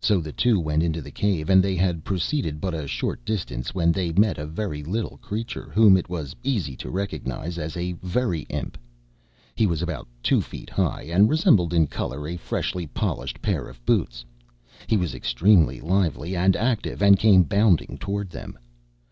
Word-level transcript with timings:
So 0.00 0.20
the 0.20 0.32
two 0.32 0.58
went 0.58 0.82
into 0.82 1.00
the 1.00 1.12
cave, 1.12 1.48
and 1.48 1.62
they 1.62 1.76
had 1.76 2.02
proceeded 2.02 2.60
but 2.60 2.74
a 2.74 2.88
short 2.88 3.24
distance 3.24 3.72
when 3.72 3.92
they 3.92 4.10
met 4.12 4.36
a 4.36 4.44
very 4.44 4.82
little 4.82 5.18
creature, 5.18 5.70
whom 5.72 5.96
it 5.96 6.08
was 6.08 6.34
easy 6.42 6.74
to 6.74 6.90
recognize 6.90 7.56
as 7.56 7.76
a 7.76 7.92
Very 8.02 8.40
Imp. 8.50 8.76
He 9.54 9.68
was 9.68 9.80
about 9.80 10.08
two 10.24 10.40
feet 10.42 10.70
high, 10.70 11.02
and 11.02 11.30
resembled 11.30 11.72
in 11.72 11.86
color 11.86 12.26
a 12.26 12.36
freshly 12.36 12.88
polished 12.88 13.40
pair 13.40 13.68
of 13.68 13.80
boots. 13.86 14.24
He 14.88 14.96
was 14.96 15.14
extremely 15.14 15.80
lively 15.80 16.34
and 16.34 16.56
active, 16.56 17.00
and 17.00 17.16
came 17.16 17.44
bounding 17.44 17.96
toward 17.96 18.30
them. 18.30 18.58